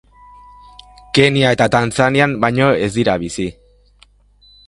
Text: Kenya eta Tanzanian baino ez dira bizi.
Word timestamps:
Kenya 1.17 1.51
eta 1.57 1.67
Tanzanian 1.75 2.33
baino 2.47 2.71
ez 2.87 2.91
dira 2.97 3.17
bizi. 3.27 3.49